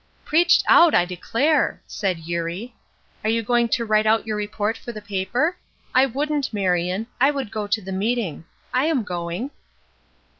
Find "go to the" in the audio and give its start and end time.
7.51-7.91